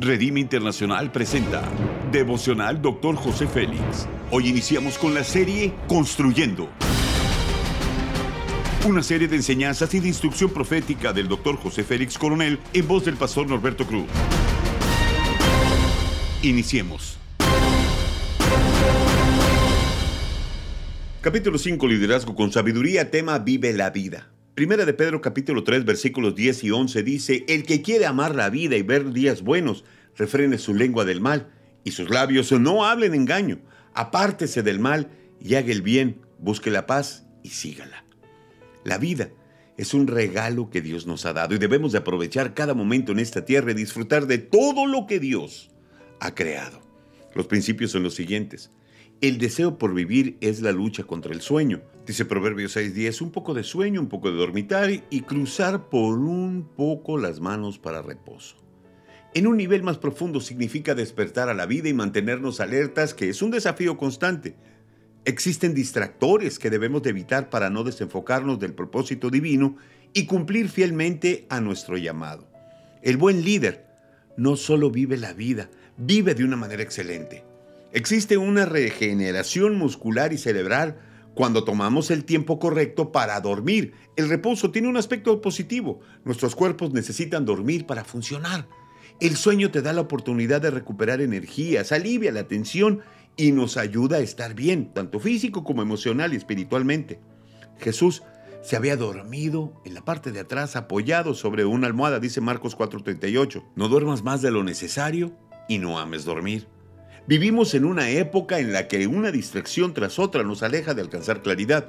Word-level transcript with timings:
Redime 0.00 0.38
Internacional 0.38 1.10
presenta 1.10 1.60
Devocional 2.12 2.80
Dr. 2.80 3.16
José 3.16 3.48
Félix. 3.48 4.06
Hoy 4.30 4.46
iniciamos 4.46 4.96
con 4.96 5.12
la 5.12 5.24
serie 5.24 5.74
Construyendo. 5.88 6.68
Una 8.86 9.02
serie 9.02 9.26
de 9.26 9.34
enseñanzas 9.34 9.92
y 9.94 9.98
de 9.98 10.06
instrucción 10.06 10.50
profética 10.50 11.12
del 11.12 11.26
Dr. 11.26 11.56
José 11.56 11.82
Félix 11.82 12.16
Coronel 12.16 12.60
en 12.72 12.86
voz 12.86 13.06
del 13.06 13.16
pastor 13.16 13.48
Norberto 13.48 13.88
Cruz. 13.88 14.06
Iniciemos. 16.42 17.18
Capítulo 21.20 21.58
5, 21.58 21.88
Liderazgo 21.88 22.36
con 22.36 22.52
Sabiduría, 22.52 23.10
tema 23.10 23.40
Vive 23.40 23.72
la 23.72 23.90
vida. 23.90 24.28
Primera 24.58 24.84
de 24.84 24.92
Pedro 24.92 25.20
capítulo 25.20 25.62
3 25.62 25.84
versículos 25.84 26.34
10 26.34 26.64
y 26.64 26.72
11 26.72 27.04
dice, 27.04 27.44
El 27.46 27.62
que 27.62 27.80
quiere 27.80 28.06
amar 28.06 28.34
la 28.34 28.50
vida 28.50 28.74
y 28.74 28.82
ver 28.82 29.12
días 29.12 29.42
buenos, 29.42 29.84
refrene 30.16 30.58
su 30.58 30.74
lengua 30.74 31.04
del 31.04 31.20
mal 31.20 31.52
y 31.84 31.92
sus 31.92 32.10
labios 32.10 32.50
no 32.50 32.84
hablen 32.84 33.14
engaño. 33.14 33.60
Apártese 33.94 34.64
del 34.64 34.80
mal 34.80 35.12
y 35.40 35.54
haga 35.54 35.70
el 35.70 35.80
bien, 35.80 36.22
busque 36.40 36.72
la 36.72 36.86
paz 36.86 37.24
y 37.44 37.50
sígala. 37.50 38.04
La 38.82 38.98
vida 38.98 39.30
es 39.76 39.94
un 39.94 40.08
regalo 40.08 40.70
que 40.70 40.80
Dios 40.80 41.06
nos 41.06 41.24
ha 41.24 41.32
dado 41.32 41.54
y 41.54 41.58
debemos 41.58 41.92
de 41.92 41.98
aprovechar 41.98 42.52
cada 42.52 42.74
momento 42.74 43.12
en 43.12 43.20
esta 43.20 43.44
tierra 43.44 43.70
y 43.70 43.74
disfrutar 43.74 44.26
de 44.26 44.38
todo 44.38 44.86
lo 44.86 45.06
que 45.06 45.20
Dios 45.20 45.70
ha 46.18 46.34
creado. 46.34 46.80
Los 47.36 47.46
principios 47.46 47.92
son 47.92 48.02
los 48.02 48.16
siguientes. 48.16 48.72
El 49.20 49.38
deseo 49.38 49.78
por 49.78 49.94
vivir 49.94 50.36
es 50.40 50.60
la 50.60 50.70
lucha 50.70 51.02
contra 51.02 51.32
el 51.32 51.40
sueño. 51.40 51.82
Dice 52.06 52.24
Proverbios 52.24 52.76
6:10, 52.76 53.20
un 53.20 53.32
poco 53.32 53.52
de 53.52 53.64
sueño, 53.64 54.00
un 54.00 54.08
poco 54.08 54.30
de 54.30 54.36
dormitar 54.36 54.90
y 55.10 55.20
cruzar 55.22 55.88
por 55.88 56.18
un 56.18 56.68
poco 56.76 57.18
las 57.18 57.40
manos 57.40 57.80
para 57.80 58.00
reposo. 58.00 58.54
En 59.34 59.48
un 59.48 59.56
nivel 59.56 59.82
más 59.82 59.98
profundo 59.98 60.40
significa 60.40 60.94
despertar 60.94 61.48
a 61.48 61.54
la 61.54 61.66
vida 61.66 61.88
y 61.88 61.94
mantenernos 61.94 62.60
alertas, 62.60 63.12
que 63.12 63.28
es 63.28 63.42
un 63.42 63.50
desafío 63.50 63.96
constante. 63.96 64.54
Existen 65.24 65.74
distractores 65.74 66.60
que 66.60 66.70
debemos 66.70 67.02
de 67.02 67.10
evitar 67.10 67.50
para 67.50 67.70
no 67.70 67.82
desenfocarnos 67.82 68.60
del 68.60 68.72
propósito 68.72 69.30
divino 69.30 69.78
y 70.12 70.26
cumplir 70.26 70.68
fielmente 70.68 71.44
a 71.50 71.60
nuestro 71.60 71.96
llamado. 71.96 72.48
El 73.02 73.16
buen 73.16 73.44
líder 73.44 73.84
no 74.36 74.54
solo 74.54 74.92
vive 74.92 75.16
la 75.16 75.32
vida, 75.32 75.70
vive 75.96 76.36
de 76.36 76.44
una 76.44 76.56
manera 76.56 76.84
excelente. 76.84 77.47
Existe 77.92 78.36
una 78.36 78.66
regeneración 78.66 79.78
muscular 79.78 80.34
y 80.34 80.38
cerebral 80.38 80.98
cuando 81.34 81.64
tomamos 81.64 82.10
el 82.10 82.24
tiempo 82.24 82.58
correcto 82.58 83.12
para 83.12 83.40
dormir. 83.40 83.94
El 84.16 84.28
reposo 84.28 84.70
tiene 84.70 84.88
un 84.88 84.98
aspecto 84.98 85.40
positivo. 85.40 86.00
Nuestros 86.24 86.54
cuerpos 86.54 86.92
necesitan 86.92 87.46
dormir 87.46 87.86
para 87.86 88.04
funcionar. 88.04 88.68
El 89.20 89.36
sueño 89.36 89.70
te 89.70 89.80
da 89.80 89.94
la 89.94 90.02
oportunidad 90.02 90.60
de 90.60 90.70
recuperar 90.70 91.22
energías, 91.22 91.90
alivia 91.90 92.30
la 92.30 92.46
tensión 92.46 93.00
y 93.36 93.52
nos 93.52 93.78
ayuda 93.78 94.18
a 94.18 94.20
estar 94.20 94.54
bien, 94.54 94.92
tanto 94.92 95.18
físico 95.18 95.64
como 95.64 95.80
emocional 95.80 96.34
y 96.34 96.36
espiritualmente. 96.36 97.20
Jesús 97.78 98.22
se 98.62 98.76
había 98.76 98.96
dormido 98.96 99.72
en 99.86 99.94
la 99.94 100.04
parte 100.04 100.30
de 100.30 100.40
atrás 100.40 100.76
apoyado 100.76 101.34
sobre 101.34 101.64
una 101.64 101.86
almohada, 101.86 102.20
dice 102.20 102.42
Marcos 102.42 102.76
4:38. 102.76 103.64
No 103.76 103.88
duermas 103.88 104.22
más 104.22 104.42
de 104.42 104.50
lo 104.50 104.62
necesario 104.62 105.32
y 105.68 105.78
no 105.78 105.98
ames 105.98 106.24
dormir. 106.24 106.68
Vivimos 107.28 107.74
en 107.74 107.84
una 107.84 108.08
época 108.08 108.58
en 108.58 108.72
la 108.72 108.88
que 108.88 109.06
una 109.06 109.30
distracción 109.30 109.92
tras 109.92 110.18
otra 110.18 110.44
nos 110.44 110.62
aleja 110.62 110.94
de 110.94 111.02
alcanzar 111.02 111.42
claridad. 111.42 111.84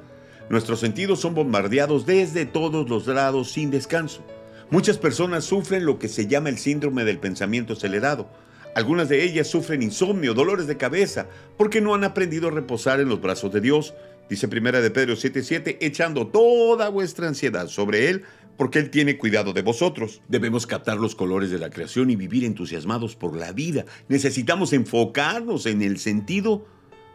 Nuestros 0.50 0.80
sentidos 0.80 1.20
son 1.20 1.34
bombardeados 1.34 2.04
desde 2.04 2.44
todos 2.44 2.90
los 2.90 3.06
lados 3.06 3.50
sin 3.50 3.70
descanso. 3.70 4.22
Muchas 4.68 4.98
personas 4.98 5.44
sufren 5.44 5.86
lo 5.86 5.98
que 5.98 6.08
se 6.08 6.26
llama 6.26 6.50
el 6.50 6.58
síndrome 6.58 7.06
del 7.06 7.18
pensamiento 7.18 7.72
acelerado. 7.72 8.28
Algunas 8.74 9.08
de 9.08 9.24
ellas 9.24 9.48
sufren 9.48 9.82
insomnio, 9.82 10.34
dolores 10.34 10.66
de 10.66 10.76
cabeza, 10.76 11.26
porque 11.56 11.80
no 11.80 11.94
han 11.94 12.04
aprendido 12.04 12.48
a 12.48 12.50
reposar 12.50 13.00
en 13.00 13.08
los 13.08 13.22
brazos 13.22 13.50
de 13.50 13.62
Dios. 13.62 13.94
Dice 14.28 14.46
Primera 14.46 14.82
de 14.82 14.90
Pedro 14.90 15.14
7:7, 15.14 15.78
echando 15.80 16.26
toda 16.26 16.90
vuestra 16.90 17.28
ansiedad 17.28 17.68
sobre 17.68 18.10
Él, 18.10 18.24
porque 18.60 18.78
Él 18.78 18.90
tiene 18.90 19.16
cuidado 19.16 19.54
de 19.54 19.62
vosotros. 19.62 20.20
Debemos 20.28 20.66
captar 20.66 20.98
los 20.98 21.14
colores 21.14 21.50
de 21.50 21.58
la 21.58 21.70
creación 21.70 22.10
y 22.10 22.16
vivir 22.16 22.44
entusiasmados 22.44 23.16
por 23.16 23.34
la 23.34 23.52
vida. 23.52 23.86
Necesitamos 24.10 24.74
enfocarnos 24.74 25.64
en 25.64 25.80
el 25.80 25.96
sentido 25.96 26.66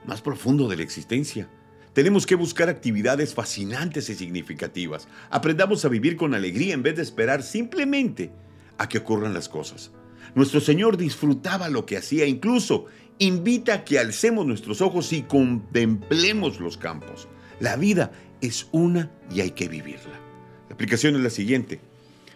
más 0.08 0.24
profundo 0.24 0.68
de 0.68 0.78
la 0.78 0.82
existencia. 0.82 1.48
Tenemos 1.94 2.26
que 2.26 2.34
buscar 2.34 2.68
actividades 2.68 3.36
fascinantes 3.36 4.10
y 4.10 4.16
significativas. 4.16 5.08
Aprendamos 5.30 5.86
a 5.86 5.90
vivir 5.90 6.18
con 6.18 6.34
alegría 6.34 6.74
en 6.74 6.82
vez 6.82 6.96
de 6.96 7.04
esperar 7.04 7.44
simplemente 7.44 8.32
a 8.80 8.90
que 8.90 8.98
ocurran 8.98 9.36
las 9.36 9.48
cosas. 9.48 9.92
Nuestro 10.34 10.60
Señor 10.60 10.98
disfrutaba 10.98 11.70
lo 11.70 11.86
que 11.86 11.98
hacía, 11.98 12.26
incluso 12.26 12.88
invita 13.20 13.76
a 13.76 13.86
que 13.86 14.00
alcemos 14.00 14.48
nuestros 14.48 14.82
ojos 14.82 15.14
y 15.14 15.22
contemplemos 15.22 16.60
los 16.60 16.80
campos. 16.80 17.28
La 17.60 17.76
vida 17.76 18.14
es 18.42 18.68
una 18.72 19.12
y 19.30 19.42
hay 19.42 19.52
que 19.52 19.68
vivirla. 19.68 20.25
La 20.70 20.76
aplicación 20.76 21.16
es 21.16 21.22
la 21.22 21.30
siguiente. 21.30 21.80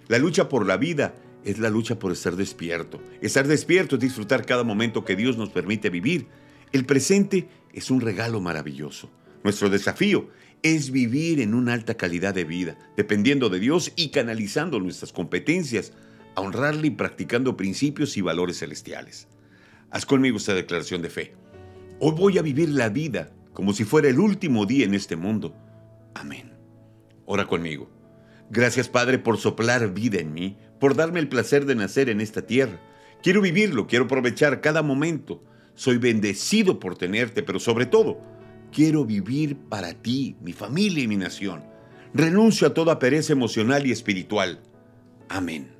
La 0.07 0.17
lucha 0.17 0.49
por 0.49 0.65
la 0.65 0.77
vida 0.77 1.15
es 1.43 1.59
la 1.59 1.69
lucha 1.69 1.97
por 1.97 2.11
estar 2.11 2.35
despierto. 2.35 3.01
Estar 3.21 3.47
despierto 3.47 3.95
es 3.95 4.01
disfrutar 4.01 4.45
cada 4.45 4.63
momento 4.63 5.05
que 5.05 5.15
Dios 5.15 5.37
nos 5.37 5.49
permite 5.49 5.89
vivir. 5.89 6.27
El 6.71 6.85
presente 6.85 7.47
es 7.73 7.89
un 7.89 8.01
regalo 8.01 8.41
maravilloso. 8.41 9.09
Nuestro 9.43 9.69
desafío 9.69 10.29
es 10.61 10.91
vivir 10.91 11.39
en 11.39 11.53
una 11.53 11.73
alta 11.73 11.95
calidad 11.95 12.33
de 12.33 12.43
vida, 12.43 12.77
dependiendo 12.97 13.49
de 13.49 13.59
Dios 13.59 13.93
y 13.95 14.09
canalizando 14.09 14.79
nuestras 14.79 15.13
competencias, 15.13 15.93
a 16.35 16.41
honrarle 16.41 16.87
y 16.87 16.91
practicando 16.91 17.57
principios 17.57 18.17
y 18.17 18.21
valores 18.21 18.59
celestiales. 18.59 19.27
Haz 19.89 20.05
conmigo 20.05 20.37
esta 20.37 20.53
declaración 20.53 21.01
de 21.01 21.09
fe. 21.09 21.33
Hoy 21.99 22.13
voy 22.15 22.37
a 22.37 22.41
vivir 22.41 22.69
la 22.69 22.89
vida 22.89 23.31
como 23.53 23.73
si 23.73 23.83
fuera 23.83 24.09
el 24.09 24.19
último 24.19 24.65
día 24.65 24.85
en 24.85 24.93
este 24.93 25.15
mundo. 25.15 25.55
Amén. 26.13 26.53
Ora 27.25 27.45
conmigo. 27.47 27.98
Gracias 28.49 28.89
Padre 28.89 29.19
por 29.19 29.37
soplar 29.37 29.93
vida 29.93 30.19
en 30.19 30.33
mí, 30.33 30.57
por 30.79 30.95
darme 30.95 31.19
el 31.19 31.29
placer 31.29 31.65
de 31.65 31.75
nacer 31.75 32.09
en 32.09 32.21
esta 32.21 32.45
tierra. 32.45 32.79
Quiero 33.21 33.41
vivirlo, 33.41 33.87
quiero 33.87 34.05
aprovechar 34.05 34.61
cada 34.61 34.81
momento. 34.81 35.43
Soy 35.75 35.97
bendecido 35.97 36.79
por 36.79 36.97
tenerte, 36.97 37.43
pero 37.43 37.59
sobre 37.59 37.85
todo, 37.85 38.19
quiero 38.71 39.05
vivir 39.05 39.57
para 39.57 39.93
ti, 39.93 40.35
mi 40.41 40.53
familia 40.53 41.03
y 41.03 41.07
mi 41.07 41.17
nación. 41.17 41.63
Renuncio 42.13 42.67
a 42.67 42.73
toda 42.73 42.99
pereza 42.99 43.33
emocional 43.33 43.85
y 43.85 43.91
espiritual. 43.91 44.61
Amén. 45.29 45.71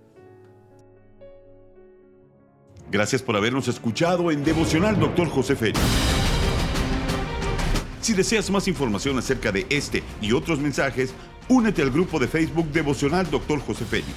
Gracias 2.91 3.22
por 3.22 3.35
habernos 3.35 3.68
escuchado 3.68 4.31
en 4.31 4.44
Devocional 4.44 5.00
Dr. 5.00 5.28
José 5.28 5.56
Félix. 5.56 5.79
Si 8.02 8.13
deseas 8.13 8.50
más 8.50 8.68
información 8.68 9.18
acerca 9.18 9.52
de 9.52 9.68
este 9.69 10.03
y 10.22 10.31
otros 10.31 10.59
mensajes, 10.59 11.13
únete 11.49 11.81
al 11.81 11.91
grupo 11.91 12.19
de 12.19 12.27
Facebook 12.27 12.71
Devocional 12.71 13.29
Dr. 13.29 13.59
José 13.59 13.85
Félix. 13.85 14.13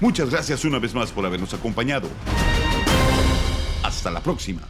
Muchas 0.00 0.30
gracias 0.30 0.64
una 0.64 0.78
vez 0.78 0.94
más 0.94 1.10
por 1.10 1.24
habernos 1.26 1.54
acompañado. 1.54 2.08
Hasta 3.82 4.10
la 4.10 4.20
próxima. 4.20 4.62